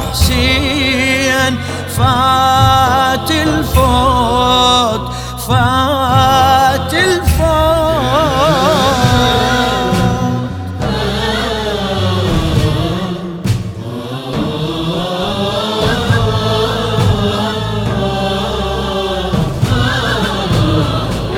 [0.00, 1.58] حسين
[1.96, 5.12] فات الفوت
[5.48, 7.28] فات الفوت.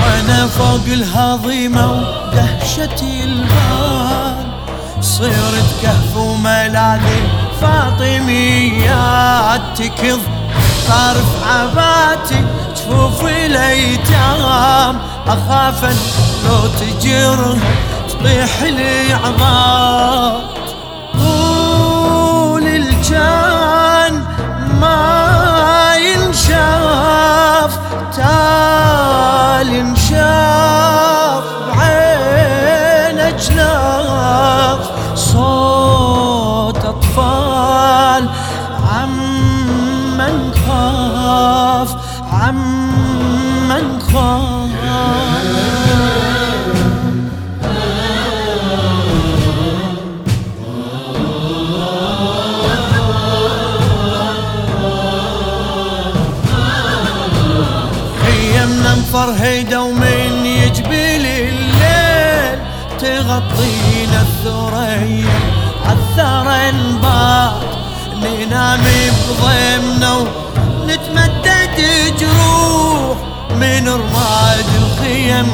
[0.00, 4.46] وأنا فوق الهضيمة ودهشتي البال
[5.00, 7.22] صيرت كهف وملاذي
[7.60, 10.20] فاطميات تكض
[10.88, 12.44] طرف عباتي
[12.76, 15.84] جفوف الايتام أخاف
[16.44, 17.58] لو تجر
[18.08, 20.55] تطيح لي عظام.
[59.26, 62.58] مفرهدة ومن يجبل الليل.
[62.98, 65.38] تغطينا الثريا
[65.86, 67.52] عالثرى نبات
[68.22, 68.84] ننام
[69.28, 71.78] بضيمنا ونتمدد
[72.18, 73.16] جروح.
[73.50, 75.48] من رماد الخيم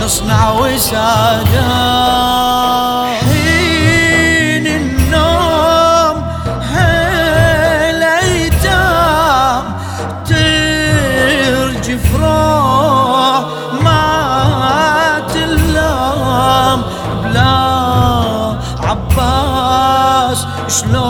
[0.00, 1.60] نصنع وسادات
[20.70, 21.09] slow.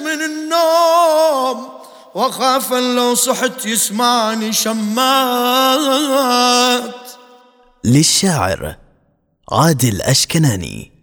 [0.00, 1.68] من النوم
[2.14, 5.90] واخاف ان لو صحت يسمعني شمات.
[7.84, 8.76] للشاعر
[9.52, 10.99] عادل أشكناني.